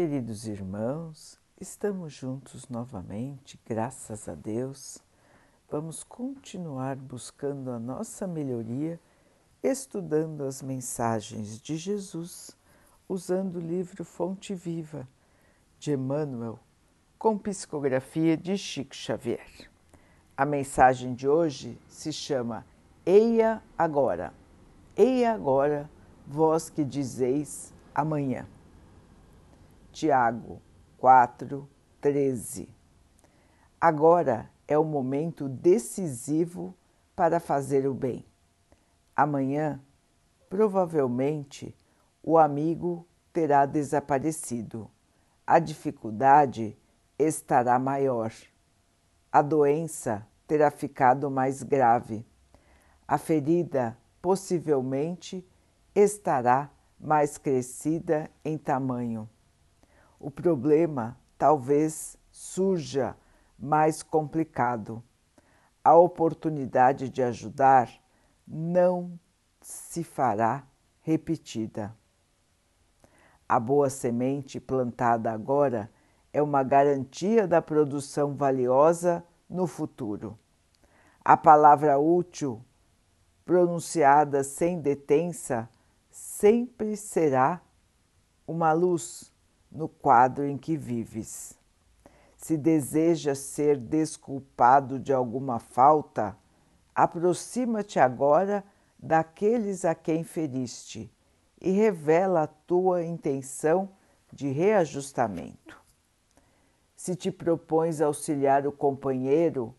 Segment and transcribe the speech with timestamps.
[0.00, 4.98] Queridos irmãos, estamos juntos novamente, graças a Deus.
[5.68, 9.00] Vamos continuar buscando a nossa melhoria,
[9.60, 12.56] estudando as mensagens de Jesus,
[13.08, 15.08] usando o livro Fonte Viva
[15.80, 16.60] de Emmanuel,
[17.18, 19.68] com psicografia de Chico Xavier.
[20.36, 22.64] A mensagem de hoje se chama
[23.04, 24.32] Eia agora.
[24.96, 25.90] Eia agora,
[26.24, 28.46] vós que dizeis amanhã.
[29.92, 30.62] Tiago
[30.98, 31.68] 4,
[32.00, 32.68] 13.
[33.80, 36.74] Agora é o momento decisivo
[37.16, 38.24] para fazer o bem.
[39.16, 39.80] Amanhã,
[40.48, 41.74] provavelmente,
[42.22, 44.90] o amigo terá desaparecido.
[45.46, 46.76] A dificuldade
[47.18, 48.32] estará maior.
[49.32, 52.24] A doença terá ficado mais grave.
[53.06, 55.44] A ferida possivelmente
[55.94, 56.70] estará
[57.00, 59.28] mais crescida em tamanho
[60.18, 63.16] o problema talvez surja
[63.58, 65.02] mais complicado.
[65.82, 67.90] A oportunidade de ajudar
[68.46, 69.18] não
[69.60, 70.66] se fará
[71.00, 71.94] repetida.
[73.48, 75.90] A boa semente plantada agora
[76.32, 80.38] é uma garantia da produção valiosa no futuro.
[81.24, 82.62] A palavra útil,
[83.44, 85.68] pronunciada sem detença,
[86.10, 87.62] sempre será
[88.46, 89.32] uma luz
[89.70, 91.58] no quadro em que vives.
[92.36, 96.36] Se deseja ser desculpado de alguma falta,
[96.94, 98.64] aproxima-te agora
[98.98, 101.12] daqueles a quem feriste
[101.60, 103.90] e revela a tua intenção
[104.32, 105.80] de reajustamento.
[106.94, 109.74] Se te propões auxiliar o companheiro,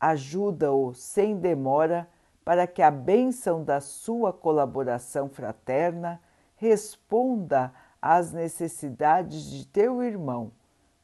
[0.00, 2.08] ajuda-o sem demora
[2.44, 6.20] para que a bênção da sua colaboração fraterna
[6.56, 7.72] responda
[8.04, 10.52] às necessidades de teu irmão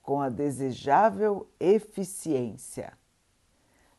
[0.02, 2.92] com a desejável eficiência.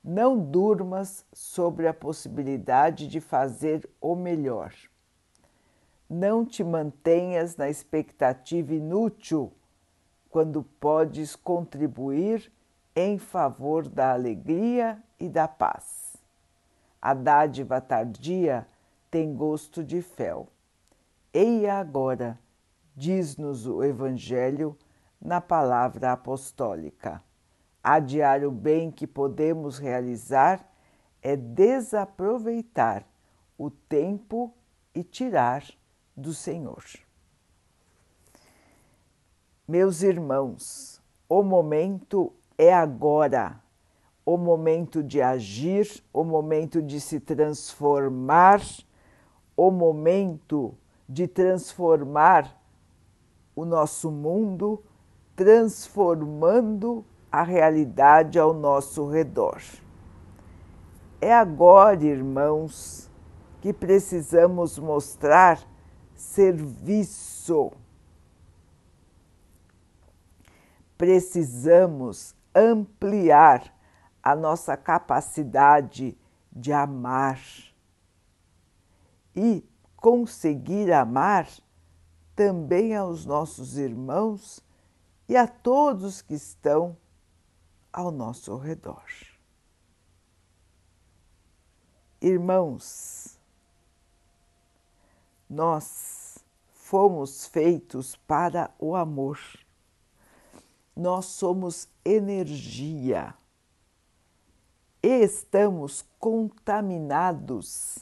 [0.03, 4.71] Não durmas sobre a possibilidade de fazer o melhor.
[6.07, 9.51] Não te mantenhas na expectativa inútil
[10.29, 12.51] quando podes contribuir
[12.95, 16.17] em favor da alegria e da paz.
[17.01, 18.67] A dádiva tardia
[19.09, 20.49] tem gosto de fel.
[21.33, 22.37] Eia agora
[22.95, 24.77] diz-nos o Evangelho
[25.19, 27.23] na palavra apostólica.
[27.83, 30.67] Adiar o bem que podemos realizar
[31.21, 33.05] é desaproveitar
[33.57, 34.53] o tempo
[34.93, 35.63] e tirar
[36.15, 36.83] do Senhor.
[39.67, 43.61] Meus irmãos, o momento é agora,
[44.25, 48.61] o momento de agir, o momento de se transformar,
[49.55, 50.77] o momento
[51.07, 52.60] de transformar
[53.55, 54.83] o nosso mundo,
[55.35, 59.61] transformando a realidade ao nosso redor.
[61.19, 63.09] É agora, irmãos,
[63.61, 65.61] que precisamos mostrar
[66.15, 67.71] serviço.
[70.97, 73.73] Precisamos ampliar
[74.21, 76.17] a nossa capacidade
[76.51, 77.39] de amar
[79.35, 79.63] e
[79.95, 81.47] conseguir amar
[82.41, 84.65] também aos nossos irmãos
[85.29, 86.97] e a todos que estão
[87.93, 89.05] ao nosso redor.
[92.19, 93.37] Irmãos,
[95.47, 96.39] nós
[96.73, 99.39] fomos feitos para o amor.
[100.95, 103.35] Nós somos energia
[105.03, 107.99] e estamos contaminados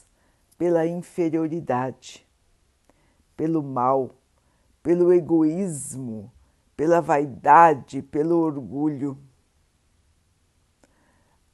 [0.56, 2.26] pela inferioridade,
[3.36, 4.14] pelo mal,
[4.82, 6.32] pelo egoísmo,
[6.76, 9.16] pela vaidade, pelo orgulho.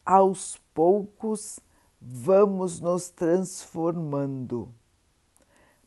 [0.05, 1.61] Aos poucos
[2.01, 4.73] vamos nos transformando.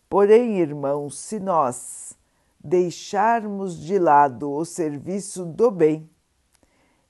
[0.09, 2.17] Porém, irmãos, se nós
[2.59, 6.09] deixarmos de lado o serviço do bem,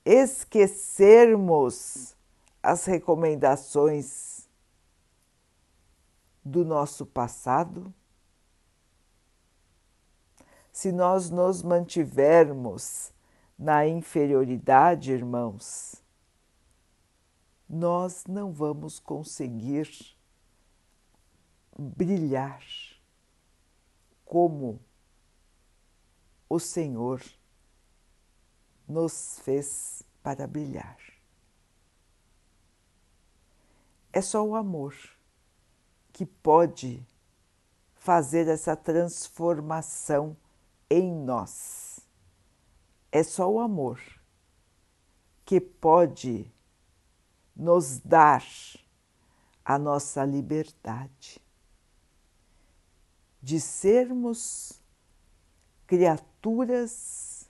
[0.06, 2.15] esquecermos
[2.62, 4.48] as recomendações
[6.44, 7.94] do nosso passado,
[10.79, 13.11] se nós nos mantivermos
[13.57, 16.01] na inferioridade, irmãos,
[17.67, 19.89] nós não vamos conseguir
[21.77, 22.63] brilhar
[24.23, 24.79] como
[26.47, 27.21] o Senhor
[28.87, 30.97] nos fez para brilhar.
[34.13, 34.95] É só o amor
[36.13, 37.05] que pode
[37.95, 40.37] fazer essa transformação
[40.89, 42.00] em nós.
[43.12, 44.01] é só o amor
[45.45, 46.51] que pode
[47.56, 48.44] nos dar
[49.65, 51.41] a nossa liberdade
[53.41, 54.81] de sermos
[55.88, 57.50] criaturas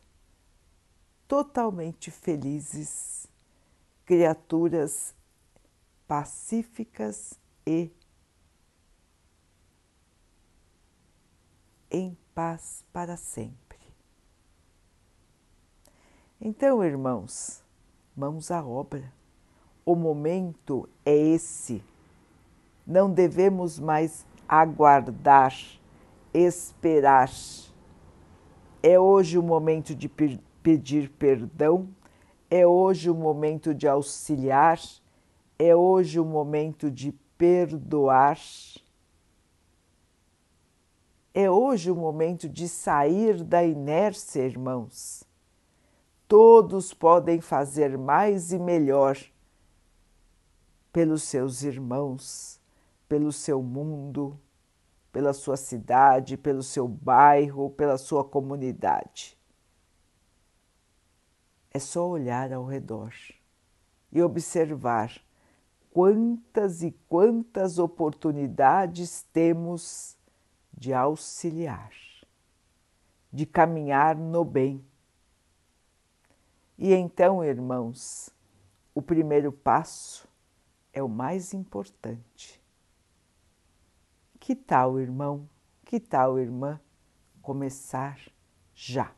[1.27, 3.27] totalmente felizes,
[4.06, 5.13] criaturas
[6.07, 7.33] pacíficas
[7.65, 7.91] e
[11.91, 13.77] em paz para sempre.
[16.39, 17.62] Então, irmãos,
[18.15, 19.12] mãos à obra.
[19.86, 21.83] O momento é esse.
[22.88, 25.53] Não devemos mais aguardar,
[26.33, 27.30] esperar.
[28.81, 30.07] É hoje o momento de
[30.63, 31.89] pedir perdão,
[32.50, 34.80] é hoje o momento de auxiliar,
[35.59, 38.39] é hoje o momento de perdoar.
[41.39, 45.30] É hoje o momento de sair da inércia, irmãos
[46.30, 49.18] todos podem fazer mais e melhor
[50.94, 52.62] pelos seus irmãos,
[53.07, 54.39] pelo seu mundo,
[55.12, 59.36] pela sua cidade, pelo seu bairro, pela sua comunidade.
[61.71, 63.12] É só olhar ao redor
[64.12, 65.19] e observar
[65.89, 70.15] quantas e quantas oportunidades temos
[70.79, 71.93] de auxiliar,
[73.31, 74.83] de caminhar no bem
[76.81, 78.29] e então, irmãos,
[78.95, 80.25] o primeiro passo
[80.93, 82.63] é o mais importante.
[84.39, 85.49] Que tal, irmão?
[85.83, 86.79] Que tal, irmã?
[87.41, 88.17] Começar
[88.73, 89.13] já.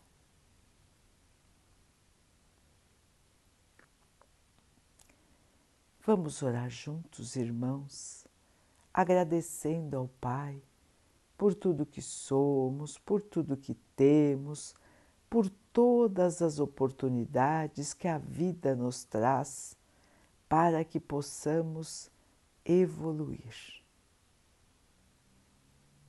[6.03, 8.27] Vamos orar juntos, irmãos,
[8.91, 10.59] agradecendo ao Pai
[11.41, 14.75] por tudo que somos, por tudo que temos,
[15.27, 19.75] por todas as oportunidades que a vida nos traz
[20.47, 22.11] para que possamos
[22.63, 23.55] evoluir,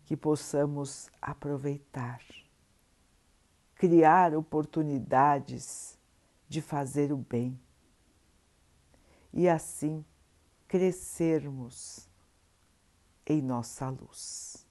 [0.05, 2.20] que possamos aproveitar,
[3.75, 5.99] criar oportunidades
[6.46, 7.58] de fazer o bem
[9.32, 10.05] e assim
[10.69, 12.06] crescermos
[13.25, 14.70] em nossa luz.